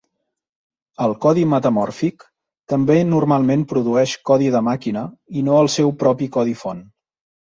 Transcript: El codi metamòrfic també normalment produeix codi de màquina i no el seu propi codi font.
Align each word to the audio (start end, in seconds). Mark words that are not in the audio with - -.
El 1.07 1.11
codi 1.25 1.41
metamòrfic 1.49 2.23
també 2.73 2.95
normalment 3.09 3.65
produeix 3.73 4.13
codi 4.31 4.47
de 4.55 4.63
màquina 4.69 5.05
i 5.43 5.45
no 5.51 5.61
el 5.65 5.71
seu 5.75 5.93
propi 6.05 6.29
codi 6.39 6.57
font. 6.63 6.83